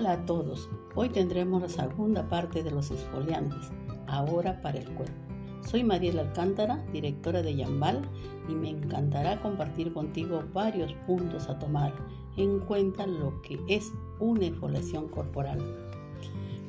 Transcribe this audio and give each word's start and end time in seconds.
Hola 0.00 0.12
a 0.12 0.24
todos, 0.24 0.70
hoy 0.94 1.10
tendremos 1.10 1.60
la 1.60 1.68
segunda 1.68 2.26
parte 2.26 2.62
de 2.62 2.70
los 2.70 2.90
exfoliantes, 2.90 3.70
ahora 4.06 4.58
para 4.62 4.78
el 4.78 4.88
cuerpo. 4.94 5.12
Soy 5.60 5.84
Mariela 5.84 6.22
Alcántara, 6.22 6.82
directora 6.90 7.42
de 7.42 7.54
Yambal, 7.54 8.00
y 8.48 8.54
me 8.54 8.70
encantará 8.70 9.42
compartir 9.42 9.92
contigo 9.92 10.42
varios 10.54 10.94
puntos 11.06 11.50
a 11.50 11.58
tomar 11.58 11.92
en 12.38 12.60
cuenta 12.60 13.06
lo 13.06 13.42
que 13.42 13.60
es 13.68 13.92
una 14.20 14.46
exfoliación 14.46 15.08
corporal. 15.08 15.58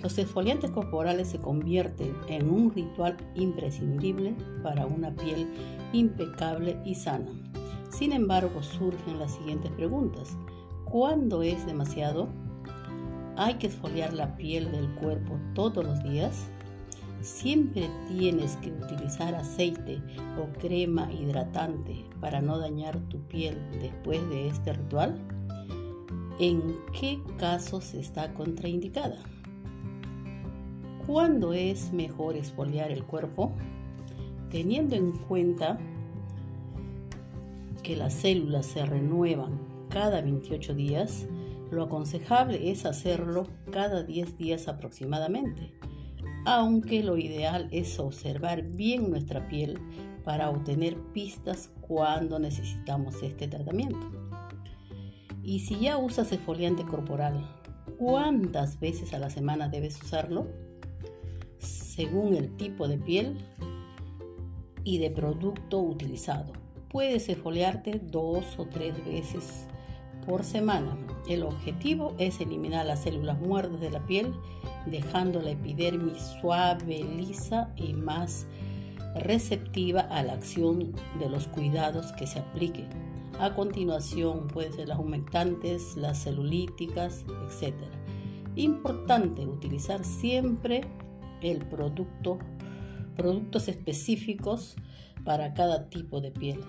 Los 0.02 0.18
exfoliantes 0.18 0.72
corporales 0.72 1.30
se 1.30 1.40
convierten 1.40 2.14
en 2.28 2.50
un 2.50 2.74
ritual 2.74 3.16
imprescindible 3.36 4.36
para 4.62 4.86
una 4.86 5.16
piel 5.16 5.48
impecable 5.94 6.78
y 6.84 6.96
sana. 6.96 7.32
Sin 7.92 8.12
embargo, 8.12 8.62
surgen 8.62 9.20
las 9.20 9.32
siguientes 9.32 9.72
preguntas. 9.72 10.38
¿Cuándo 10.84 11.42
es 11.44 11.66
demasiado? 11.66 12.28
¿Hay 13.38 13.56
que 13.56 13.68
esfoliar 13.68 14.14
la 14.14 14.36
piel 14.36 14.72
del 14.72 14.94
cuerpo 14.96 15.40
todos 15.54 15.86
los 15.86 16.04
días? 16.04 16.48
¿Siempre 17.22 17.90
tienes 18.10 18.58
que 18.58 18.72
utilizar 18.72 19.36
aceite 19.36 20.02
o 20.38 20.52
crema 20.60 21.12
hidratante 21.12 22.06
para 22.20 22.42
no 22.42 22.58
dañar 22.58 23.00
tu 23.10 23.20
piel 23.28 23.58
después 23.80 24.28
de 24.30 24.48
este 24.48 24.74
ritual? 24.74 25.16
¿En 26.40 26.76
qué 27.00 27.22
casos 27.38 27.94
está 27.94 28.34
contraindicada? 28.34 29.20
¿Cuándo 31.06 31.54
es 31.54 31.94
mejor 31.94 32.36
exfoliar 32.36 32.92
el 32.92 33.04
cuerpo? 33.04 33.54
Teniendo 34.50 34.96
en 34.96 35.12
cuenta 35.12 35.80
que 37.84 37.96
las 37.96 38.14
células 38.14 38.66
se 38.66 38.86
renuevan 38.86 39.60
cada 39.90 40.22
28 40.22 40.74
días, 40.74 41.28
lo 41.72 41.84
aconsejable 41.84 42.70
es 42.70 42.86
hacerlo 42.86 43.48
cada 43.72 44.04
10 44.04 44.38
días 44.38 44.68
aproximadamente, 44.68 45.74
aunque 46.46 47.02
lo 47.02 47.18
ideal 47.18 47.70
es 47.72 47.98
observar 48.00 48.64
bien 48.64 49.10
nuestra 49.10 49.48
piel 49.48 49.80
para 50.24 50.50
obtener 50.50 50.98
pistas 51.14 51.72
cuando 51.82 52.40
necesitamos 52.40 53.22
este 53.24 53.48
tratamiento. 53.48 54.12
Y 55.44 55.60
si 55.60 55.80
ya 55.80 55.98
usas 55.98 56.32
exfoliante 56.32 56.86
corporal, 56.86 57.44
¿cuántas 57.98 58.80
veces 58.80 59.14
a 59.14 59.20
la 59.20 59.30
semana 59.30 59.70
debes 59.70 60.02
usarlo? 60.04 60.48
Según 61.58 62.36
el 62.36 62.56
tipo 62.58 62.88
de 62.88 62.98
piel 62.98 63.38
y 64.84 64.98
de 64.98 65.10
producto 65.10 65.80
utilizado. 65.80 66.54
Puedes 66.90 67.30
exfoliarte 67.30 68.02
dos 68.04 68.46
o 68.58 68.66
tres 68.66 68.94
veces 69.06 69.68
por 70.26 70.44
semana. 70.44 70.98
El 71.28 71.44
objetivo 71.44 72.14
es 72.18 72.40
eliminar 72.40 72.86
las 72.86 73.04
células 73.04 73.40
muertas 73.40 73.80
de 73.80 73.92
la 73.92 74.06
piel, 74.06 74.34
dejando 74.86 75.42
la 75.42 75.52
epidermis 75.52 76.18
suave, 76.42 77.04
lisa 77.04 77.72
y 77.76 77.94
más 77.94 78.48
receptiva 79.16 80.02
a 80.02 80.24
la 80.24 80.34
acción 80.34 80.94
de 81.20 81.30
los 81.30 81.48
cuidados 81.48 82.12
que 82.14 82.28
se 82.28 82.40
apliquen. 82.40 82.88
A 83.40 83.54
continuación 83.54 84.48
pueden 84.48 84.74
ser 84.74 84.88
las 84.88 85.00
humectantes, 85.00 85.96
las 85.98 86.24
celulíticas, 86.24 87.26
etc. 87.50 87.74
Importante 88.56 89.46
utilizar 89.46 90.04
siempre 90.04 90.82
el 91.42 91.66
producto, 91.66 92.38
productos 93.16 93.68
específicos 93.68 94.76
para 95.24 95.54
cada 95.54 95.90
tipo 95.90 96.22
de 96.22 96.32
piel. 96.32 96.60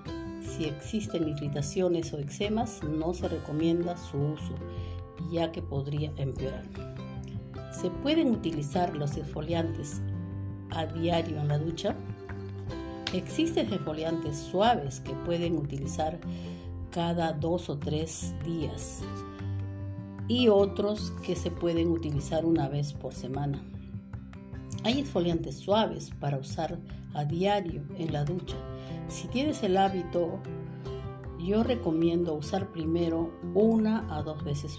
Si 0.43 0.65
existen 0.65 1.29
irritaciones 1.29 2.13
o 2.13 2.19
eczemas, 2.19 2.83
no 2.83 3.15
se 3.15 3.29
recomienda 3.29 3.97
su 3.97 4.19
uso, 4.19 4.55
ya 5.31 5.51
que 5.53 5.63
podría 5.63 6.13
empeorar. 6.17 6.65
¿Se 7.73 7.91
pueden 7.91 8.31
utilizar 8.31 8.95
los 8.95 9.17
exfoliantes 9.17 10.03
a 10.71 10.87
diario 10.87 11.41
en 11.41 11.49
la 11.49 11.59
ducha? 11.59 11.97
Existen 13.13 13.73
exfoliantes 13.73 14.37
suaves 14.37 15.01
que 15.01 15.13
pueden 15.27 15.57
utilizar 15.57 16.19
cada 16.91 17.33
dos 17.33 17.69
o 17.71 17.79
tres 17.79 18.35
días 18.45 19.01
y 20.29 20.49
otros 20.49 21.13
que 21.25 21.35
se 21.35 21.51
pueden 21.51 21.89
utilizar 21.89 22.45
una 22.45 22.69
vez 22.69 22.93
por 22.93 23.13
semana. 23.13 23.63
Hay 24.85 25.01
exfoliantes 25.01 25.57
suaves 25.57 26.11
para 26.21 26.39
usar 26.39 26.79
a 27.15 27.25
diario 27.25 27.83
en 27.99 28.13
la 28.13 28.25
ducha. 28.25 28.57
Si 29.13 29.29
tienes 29.29 29.63
el 29.63 29.77
hábito, 29.77 30.41
yo 31.39 31.63
recomiendo 31.63 32.33
usar 32.33 32.73
primero 32.73 33.31
una 33.53 34.07
a 34.09 34.23
dos 34.23 34.43
veces 34.43 34.79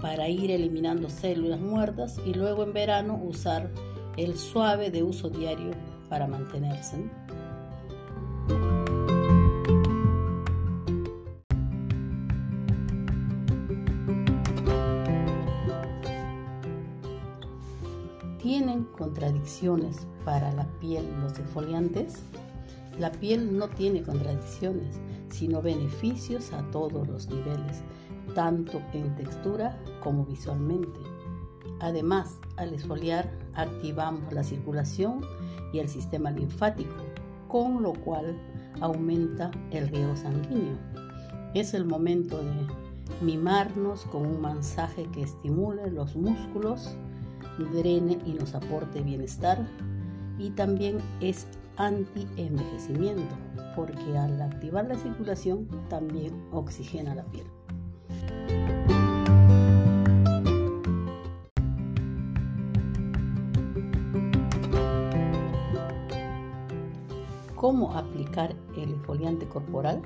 para 0.00 0.28
ir 0.28 0.52
eliminando 0.52 1.10
células 1.10 1.58
muertas 1.58 2.20
y 2.24 2.32
luego 2.32 2.62
en 2.62 2.72
verano 2.72 3.20
usar 3.20 3.72
el 4.16 4.38
suave 4.38 4.92
de 4.92 5.02
uso 5.02 5.30
diario 5.30 5.72
para 6.08 6.28
mantenerse. 6.28 7.10
¿Tienen 18.40 18.84
contradicciones 18.96 20.06
para 20.24 20.52
la 20.52 20.68
piel 20.78 21.04
los 21.20 21.36
exfoliantes? 21.36 22.22
La 22.98 23.10
piel 23.10 23.56
no 23.56 23.68
tiene 23.68 24.02
contradicciones, 24.02 25.00
sino 25.30 25.60
beneficios 25.60 26.52
a 26.52 26.62
todos 26.70 27.08
los 27.08 27.28
niveles, 27.28 27.82
tanto 28.34 28.80
en 28.92 29.14
textura 29.16 29.78
como 30.00 30.24
visualmente. 30.24 31.00
Además, 31.80 32.38
al 32.56 32.72
exfoliar 32.72 33.30
activamos 33.54 34.32
la 34.32 34.44
circulación 34.44 35.20
y 35.72 35.80
el 35.80 35.88
sistema 35.88 36.30
linfático, 36.30 36.94
con 37.48 37.82
lo 37.82 37.92
cual 37.92 38.38
aumenta 38.80 39.50
el 39.70 39.88
riego 39.88 40.16
sanguíneo. 40.16 40.78
Es 41.54 41.74
el 41.74 41.84
momento 41.84 42.38
de 42.38 42.66
mimarnos 43.20 44.04
con 44.06 44.26
un 44.26 44.40
masaje 44.40 45.06
que 45.12 45.22
estimule 45.22 45.90
los 45.90 46.14
músculos, 46.16 46.96
drene 47.72 48.18
y 48.24 48.32
nos 48.32 48.54
aporte 48.54 49.02
bienestar 49.02 49.66
y 50.38 50.50
también 50.50 50.98
es 51.20 51.46
anti-envejecimiento 51.76 53.34
porque 53.74 54.16
al 54.16 54.40
activar 54.40 54.86
la 54.86 54.96
circulación 54.96 55.68
también 55.88 56.32
oxigena 56.52 57.14
la 57.14 57.24
piel. 57.24 57.46
¿Cómo 67.56 67.96
aplicar 67.96 68.54
el 68.76 68.90
exfoliante 68.90 69.48
corporal? 69.48 70.02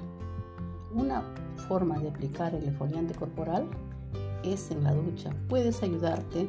Una 0.95 1.23
forma 1.69 1.99
de 1.99 2.09
aplicar 2.09 2.55
el 2.55 2.69
exfoliante 2.69 3.15
corporal 3.15 3.69
es 4.45 4.71
en 4.71 4.85
la 4.85 4.95
ducha. 4.95 5.31
Puedes 5.49 5.83
ayudarte 5.83 6.49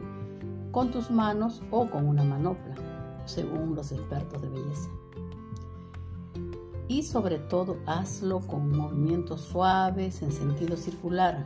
con 0.71 0.91
tus 0.91 1.09
manos 1.09 1.63
o 1.71 1.89
con 1.89 2.07
una 2.07 2.23
manopla, 2.23 2.75
según 3.25 3.75
los 3.75 3.91
expertos 3.91 4.41
de 4.41 4.49
belleza. 4.49 4.89
Y 6.99 7.03
sobre 7.03 7.39
todo 7.39 7.77
hazlo 7.85 8.41
con 8.41 8.77
movimientos 8.77 9.39
suaves 9.39 10.21
en 10.21 10.33
sentido 10.33 10.75
circular, 10.75 11.45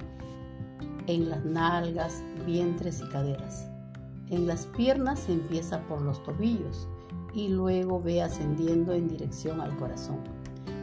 en 1.06 1.30
las 1.30 1.46
nalgas, 1.46 2.24
vientres 2.44 3.02
y 3.02 3.10
caderas. 3.12 3.68
En 4.32 4.48
las 4.48 4.66
piernas 4.66 5.30
empieza 5.30 5.80
por 5.82 6.02
los 6.02 6.24
tobillos 6.24 6.88
y 7.36 7.50
luego 7.50 8.02
ve 8.02 8.24
ascendiendo 8.24 8.94
en 8.94 9.08
dirección 9.08 9.62
al 9.62 9.78
corazón. 9.78 10.18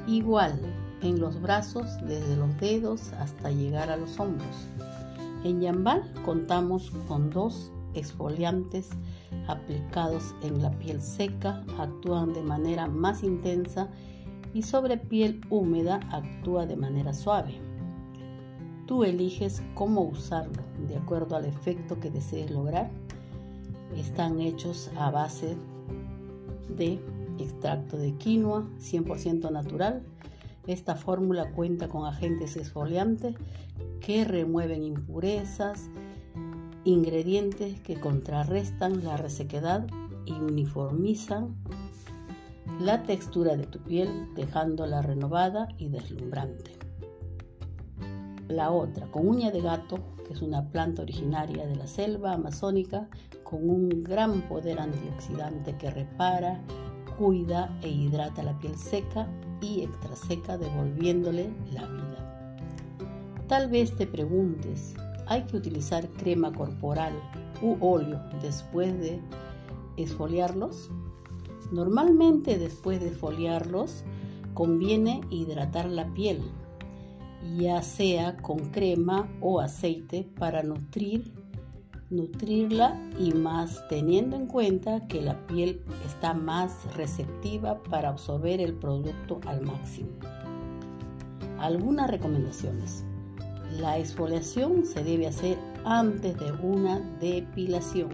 Igual 0.07 0.61
en 1.03 1.19
los 1.19 1.43
brazos 1.43 1.89
desde 2.07 2.37
los 2.37 2.57
dedos 2.61 3.13
hasta 3.15 3.51
llegar 3.51 3.91
a 3.91 3.97
los 3.97 4.21
hombros. 4.21 4.69
En 5.43 5.61
Yambal 5.61 6.13
contamos 6.25 6.93
con 7.09 7.28
dos 7.31 7.73
exfoliantes 7.95 8.91
aplicados 9.49 10.33
en 10.43 10.63
la 10.63 10.71
piel 10.78 11.03
seca 11.03 11.65
actúan 11.77 12.33
de 12.33 12.43
manera 12.43 12.87
más 12.87 13.25
intensa 13.25 13.89
y 14.55 14.63
sobre 14.63 14.97
piel 14.97 15.41
húmeda 15.51 16.01
actúa 16.11 16.67
de 16.67 16.77
manera 16.77 17.13
suave. 17.13 17.55
Tú 18.87 19.05
eliges 19.05 19.63
cómo 19.75 20.03
usarlo 20.03 20.63
de 20.89 20.97
acuerdo 20.97 21.37
al 21.37 21.45
efecto 21.45 22.01
que 22.01 22.11
desees 22.11 22.51
lograr. 22.51 22.91
Están 23.97 24.41
hechos 24.41 24.91
a 24.97 25.11
base 25.11 25.57
de 26.77 27.01
extracto 27.39 27.97
de 27.97 28.15
quinoa 28.15 28.67
100% 28.79 29.51
natural. 29.51 30.03
Esta 30.67 30.95
fórmula 30.95 31.53
cuenta 31.53 31.89
con 31.89 32.07
agentes 32.07 32.57
exfoliantes 32.57 33.37
que 34.01 34.25
remueven 34.25 34.83
impurezas, 34.83 35.89
ingredientes 36.85 37.81
que 37.81 37.99
contrarrestan 38.01 39.05
la 39.05 39.17
resequedad 39.17 39.87
y 40.27 40.33
uniformizan 40.33 41.55
la 42.78 43.03
textura 43.03 43.57
de 43.57 43.67
tu 43.67 43.78
piel 43.81 44.33
dejándola 44.34 45.03
renovada 45.03 45.69
y 45.78 45.89
deslumbrante. 45.89 46.78
la 48.49 48.71
otra, 48.72 49.07
con 49.13 49.28
uña 49.28 49.51
de 49.53 49.61
gato, 49.61 50.01
que 50.27 50.33
es 50.33 50.43
una 50.43 50.71
planta 50.71 51.03
originaria 51.03 51.67
de 51.67 51.77
la 51.77 51.87
selva 51.87 52.33
amazónica, 52.33 53.09
con 53.45 53.69
un 53.71 54.03
gran 54.03 54.43
poder 54.49 54.81
antioxidante 54.81 55.77
que 55.77 55.91
repara, 55.91 56.61
cuida 57.17 57.78
e 57.83 57.89
hidrata 57.89 58.43
la 58.43 58.59
piel 58.59 58.77
seca 58.77 59.28
y 59.61 59.83
extraseca, 59.83 60.59
devolviéndole 60.59 61.51
la 61.73 61.87
vida. 61.87 62.21
Tal 63.47 63.69
vez 63.69 63.95
te 63.97 64.07
preguntes, 64.07 64.95
¿hay 65.27 65.43
que 65.43 65.57
utilizar 65.57 66.09
crema 66.09 66.53
corporal 66.53 67.13
u 67.63 67.77
óleo 67.81 68.21
después 68.41 68.99
de 68.99 69.21
esfoliarlos? 69.97 70.91
Normalmente 71.71 72.59
después 72.59 73.01
de 73.01 73.09
esfoliarlos 73.09 74.05
conviene 74.55 75.21
hidratar 75.31 75.89
la 75.89 76.13
piel, 76.13 76.43
ya 77.57 77.83
sea 77.83 78.37
con 78.37 78.71
crema 78.71 79.28
o 79.41 79.61
aceite 79.61 80.28
para 80.39 80.63
nutrir 80.63 81.33
nutrirla 82.11 83.01
y 83.19 83.33
más 83.33 83.87
teniendo 83.89 84.37
en 84.37 84.47
cuenta 84.47 85.07
que 85.07 85.22
la 85.22 85.47
piel 85.47 85.81
está 86.05 86.34
más 86.34 86.93
receptiva 86.97 87.81
para 87.84 88.09
absorber 88.09 88.61
el 88.61 88.75
producto 88.75 89.41
al 89.47 89.63
máximo. 89.63 90.11
Algunas 91.59 92.11
recomendaciones. 92.11 93.05
La 93.78 93.99
exfoliación 93.99 94.84
se 94.84 95.05
debe 95.05 95.28
hacer 95.28 95.57
antes 95.84 96.37
de 96.39 96.51
una 96.53 96.99
depilación, 97.21 98.09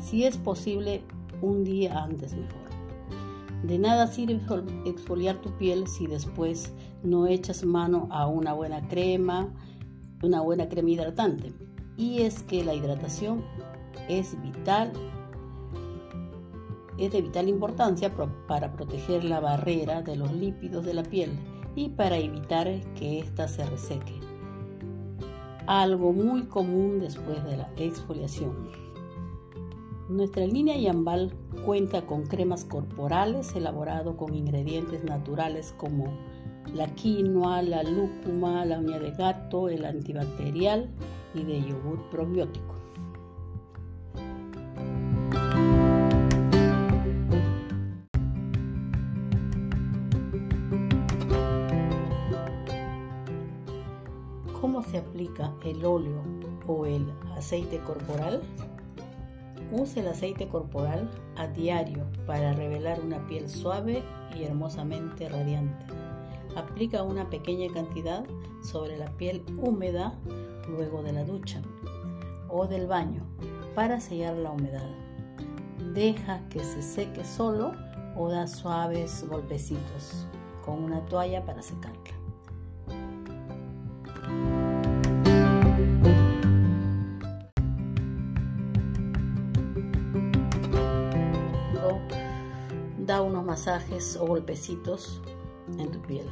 si 0.00 0.24
es 0.24 0.38
posible 0.38 1.02
un 1.42 1.62
día 1.62 2.02
antes 2.02 2.32
mejor. 2.32 2.61
De 3.62 3.78
nada 3.78 4.06
sirve 4.06 4.40
exfoliar 4.84 5.40
tu 5.40 5.50
piel 5.56 5.86
si 5.86 6.06
después 6.06 6.72
no 7.02 7.26
echas 7.26 7.64
mano 7.64 8.08
a 8.10 8.26
una 8.26 8.52
buena 8.54 8.86
crema, 8.88 9.48
una 10.22 10.40
buena 10.40 10.68
crema 10.68 10.90
hidratante 10.90 11.52
y 11.96 12.22
es 12.22 12.42
que 12.42 12.64
la 12.64 12.74
hidratación 12.74 13.44
es 14.08 14.40
vital, 14.42 14.92
es 16.98 17.12
de 17.12 17.22
vital 17.22 17.48
importancia 17.48 18.12
para 18.48 18.72
proteger 18.72 19.24
la 19.24 19.40
barrera 19.40 20.02
de 20.02 20.16
los 20.16 20.32
lípidos 20.32 20.84
de 20.84 20.94
la 20.94 21.02
piel 21.02 21.30
y 21.74 21.90
para 21.90 22.18
evitar 22.18 22.68
que 22.94 23.20
ésta 23.20 23.48
se 23.48 23.64
reseque. 23.66 24.20
Algo 25.66 26.12
muy 26.12 26.44
común 26.44 26.98
después 26.98 27.42
de 27.44 27.56
la 27.56 27.70
exfoliación. 27.76 28.81
Nuestra 30.12 30.44
línea 30.44 30.76
Yambal 30.76 31.32
cuenta 31.64 32.04
con 32.04 32.26
cremas 32.26 32.66
corporales 32.66 33.56
elaboradas 33.56 34.14
con 34.16 34.34
ingredientes 34.34 35.02
naturales 35.04 35.74
como 35.78 36.04
la 36.74 36.86
quinoa, 36.94 37.62
la 37.62 37.82
lúcuma, 37.82 38.62
la 38.66 38.78
uña 38.78 38.98
de 38.98 39.12
gato, 39.12 39.70
el 39.70 39.86
antibacterial 39.86 40.90
y 41.32 41.44
de 41.44 41.62
yogur 41.62 42.10
probiótico. 42.10 42.74
¿Cómo 54.60 54.82
se 54.82 54.98
aplica 54.98 55.54
el 55.64 55.82
óleo 55.86 56.22
o 56.66 56.84
el 56.84 57.10
aceite 57.34 57.78
corporal? 57.78 58.42
Use 59.72 60.00
el 60.00 60.08
aceite 60.08 60.48
corporal 60.48 61.10
a 61.36 61.46
diario 61.46 62.06
para 62.26 62.52
revelar 62.52 63.00
una 63.00 63.26
piel 63.26 63.48
suave 63.48 64.02
y 64.38 64.44
hermosamente 64.44 65.30
radiante. 65.30 65.86
Aplica 66.56 67.02
una 67.02 67.30
pequeña 67.30 67.72
cantidad 67.72 68.22
sobre 68.62 68.98
la 68.98 69.10
piel 69.16 69.42
húmeda 69.56 70.18
luego 70.68 71.02
de 71.02 71.14
la 71.14 71.24
ducha 71.24 71.62
o 72.50 72.66
del 72.66 72.86
baño 72.86 73.26
para 73.74 73.98
sellar 73.98 74.36
la 74.36 74.50
humedad. 74.50 74.90
Deja 75.94 76.46
que 76.50 76.60
se 76.60 76.82
seque 76.82 77.24
solo 77.24 77.72
o 78.14 78.28
da 78.28 78.46
suaves 78.46 79.24
golpecitos 79.26 80.26
con 80.62 80.84
una 80.84 81.00
toalla 81.06 81.46
para 81.46 81.62
secarla. 81.62 82.21
Unos 93.22 93.44
masajes 93.44 94.16
o 94.16 94.26
golpecitos 94.26 95.20
en 95.78 95.90
tu 95.90 96.00
piel. 96.02 96.26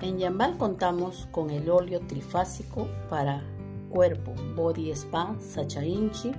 En 0.00 0.18
Yambal 0.18 0.56
contamos 0.56 1.28
con 1.30 1.50
el 1.50 1.68
óleo 1.68 2.00
trifásico 2.00 2.88
para 3.08 3.42
cuerpo 3.90 4.34
Body 4.56 4.90
Spa 4.90 5.36
Sacha 5.40 5.84
Inchi. 5.84 6.32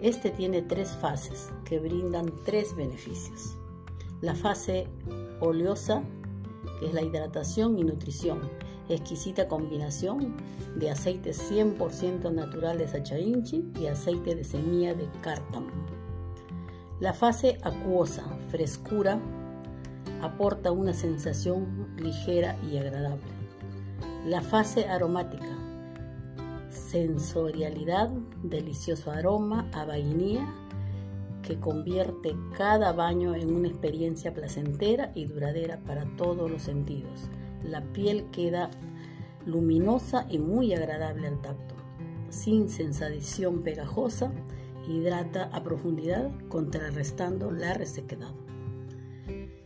Este 0.00 0.30
tiene 0.30 0.62
tres 0.62 0.90
fases 0.92 1.50
que 1.64 1.78
brindan 1.78 2.32
tres 2.44 2.74
beneficios. 2.74 3.56
La 4.22 4.34
fase 4.34 4.86
oleosa, 5.40 6.02
que 6.78 6.86
es 6.86 6.94
la 6.94 7.02
hidratación 7.02 7.78
y 7.78 7.84
nutrición, 7.84 8.40
exquisita 8.88 9.46
combinación 9.46 10.36
de 10.76 10.90
aceite 10.90 11.30
100% 11.30 12.32
natural 12.32 12.78
de 12.78 12.88
Sacha 12.88 13.18
Inchi 13.18 13.64
y 13.78 13.86
aceite 13.86 14.34
de 14.34 14.44
semilla 14.44 14.94
de 14.94 15.08
cártamo. 15.20 15.89
La 17.00 17.14
fase 17.14 17.56
acuosa, 17.62 18.22
frescura, 18.50 19.18
aporta 20.20 20.70
una 20.70 20.92
sensación 20.92 21.88
ligera 21.96 22.58
y 22.70 22.76
agradable. 22.76 23.32
La 24.26 24.42
fase 24.42 24.86
aromática, 24.86 25.48
sensorialidad, 26.68 28.10
delicioso 28.42 29.10
aroma 29.10 29.70
a 29.72 29.86
vainilla 29.86 30.46
que 31.42 31.58
convierte 31.58 32.36
cada 32.58 32.92
baño 32.92 33.34
en 33.34 33.54
una 33.54 33.68
experiencia 33.68 34.34
placentera 34.34 35.10
y 35.14 35.24
duradera 35.24 35.80
para 35.86 36.04
todos 36.18 36.50
los 36.50 36.60
sentidos. 36.60 37.30
La 37.64 37.80
piel 37.80 38.26
queda 38.30 38.68
luminosa 39.46 40.26
y 40.28 40.38
muy 40.38 40.74
agradable 40.74 41.28
al 41.28 41.40
tacto, 41.40 41.76
sin 42.28 42.68
sensación 42.68 43.62
pegajosa, 43.62 44.30
hidrata 44.90 45.50
a 45.52 45.62
profundidad 45.62 46.30
contrarrestando 46.48 47.50
la 47.50 47.74
resequedad 47.74 48.32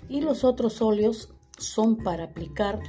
y 0.09 0.21
los 0.21 0.45
otros 0.45 0.83
óleos 0.83 1.35
son 1.59 1.97
para 1.97 2.25
aplicar 2.25 2.81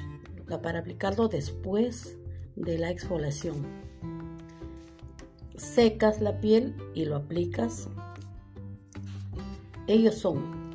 para 0.62 0.80
aplicarlo 0.80 1.28
después 1.28 2.18
de 2.56 2.78
la 2.78 2.92
exfoliación. 2.92 3.66
Secas 5.56 6.22
la 6.22 6.40
piel 6.40 6.76
y 6.94 7.06
lo 7.06 7.16
aplicas. 7.16 7.90
Ellos 9.88 10.16
son 10.16 10.72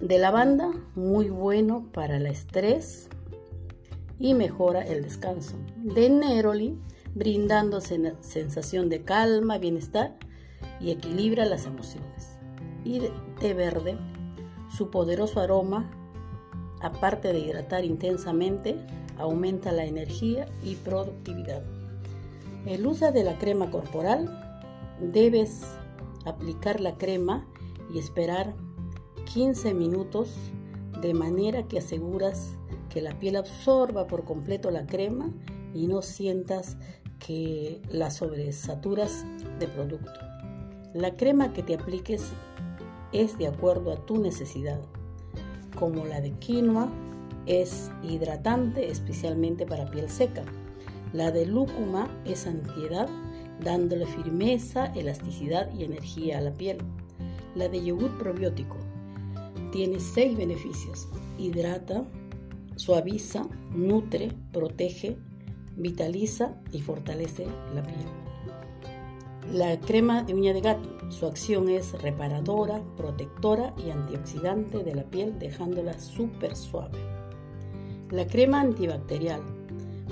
de 0.00 0.18
lavanda, 0.18 0.72
muy 0.94 1.30
bueno 1.30 1.88
para 1.92 2.18
el 2.18 2.26
estrés 2.26 3.08
y 4.18 4.34
mejora 4.34 4.82
el 4.82 5.02
descanso. 5.02 5.56
De 5.76 6.10
neroli, 6.10 6.78
brindando 7.14 7.80
sensación 7.80 8.88
de 8.88 9.02
calma, 9.04 9.58
bienestar 9.58 10.16
y 10.80 10.90
equilibra 10.90 11.44
las 11.44 11.66
emociones. 11.66 12.38
Y 12.84 13.02
té 13.40 13.54
verde, 13.54 13.98
su 14.76 14.90
poderoso 14.90 15.40
aroma, 15.40 15.90
aparte 16.80 17.32
de 17.32 17.40
hidratar 17.40 17.84
intensamente, 17.84 18.76
aumenta 19.18 19.72
la 19.72 19.84
energía 19.84 20.46
y 20.62 20.76
productividad. 20.76 21.62
El 22.66 22.86
uso 22.86 23.10
de 23.12 23.24
la 23.24 23.38
crema 23.38 23.70
corporal, 23.70 24.44
debes 25.00 25.62
aplicar 26.24 26.80
la 26.80 26.96
crema 26.96 27.46
y 27.92 27.98
esperar 27.98 28.54
15 29.32 29.74
minutos 29.74 30.34
de 31.00 31.14
manera 31.14 31.62
que 31.64 31.78
aseguras 31.78 32.56
que 32.88 33.00
la 33.00 33.18
piel 33.18 33.36
absorba 33.36 34.06
por 34.06 34.24
completo 34.24 34.70
la 34.70 34.86
crema 34.86 35.30
y 35.74 35.86
no 35.86 36.02
sientas 36.02 36.76
que 37.18 37.80
la 37.90 38.10
sobresaturas 38.10 39.24
de 39.58 39.68
producto. 39.68 40.20
La 40.94 41.16
crema 41.16 41.52
que 41.52 41.62
te 41.62 41.74
apliques 41.74 42.32
es 43.12 43.36
de 43.36 43.46
acuerdo 43.46 43.92
a 43.92 44.06
tu 44.06 44.18
necesidad. 44.18 44.80
Como 45.78 46.06
la 46.06 46.20
de 46.20 46.32
quinoa 46.32 46.88
es 47.46 47.90
hidratante 48.02 48.90
especialmente 48.90 49.66
para 49.66 49.90
piel 49.90 50.08
seca. 50.08 50.44
La 51.12 51.30
de 51.30 51.44
lúcuma 51.44 52.08
es 52.24 52.46
antiedad 52.46 53.08
dándole 53.62 54.06
firmeza, 54.06 54.86
elasticidad 54.86 55.70
y 55.74 55.84
energía 55.84 56.38
a 56.38 56.40
la 56.40 56.52
piel. 56.52 56.78
La 57.54 57.68
de 57.68 57.84
yogur 57.84 58.16
probiótico 58.18 58.76
tiene 59.72 60.00
seis 60.00 60.36
beneficios. 60.36 61.08
Hidrata, 61.38 62.04
suaviza, 62.76 63.46
nutre, 63.74 64.32
protege, 64.52 65.18
vitaliza 65.76 66.54
y 66.72 66.80
fortalece 66.80 67.46
la 67.74 67.82
piel. 67.82 68.27
La 69.52 69.80
crema 69.80 70.22
de 70.22 70.34
uña 70.34 70.52
de 70.52 70.60
gato, 70.60 71.10
su 71.10 71.24
acción 71.24 71.70
es 71.70 71.92
reparadora, 72.02 72.82
protectora 72.98 73.72
y 73.78 73.88
antioxidante 73.88 74.84
de 74.84 74.94
la 74.94 75.04
piel 75.04 75.38
dejándola 75.38 75.98
súper 75.98 76.54
suave. 76.54 76.98
La 78.10 78.26
crema 78.26 78.60
antibacterial 78.60 79.40